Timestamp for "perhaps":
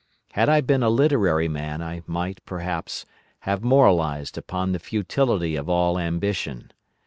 2.47-3.05